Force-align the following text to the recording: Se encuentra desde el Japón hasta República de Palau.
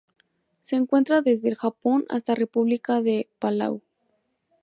Se 0.63 0.77
encuentra 0.77 1.21
desde 1.21 1.47
el 1.49 1.55
Japón 1.55 2.05
hasta 2.09 2.33
República 2.33 3.03
de 3.03 3.29
Palau. 3.37 3.83